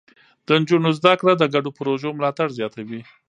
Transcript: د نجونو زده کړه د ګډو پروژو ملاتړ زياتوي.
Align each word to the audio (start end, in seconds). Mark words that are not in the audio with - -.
د 0.45 0.47
نجونو 0.59 0.89
زده 0.99 1.13
کړه 1.19 1.33
د 1.37 1.43
ګډو 1.53 1.75
پروژو 1.77 2.15
ملاتړ 2.17 2.47
زياتوي. 2.57 3.01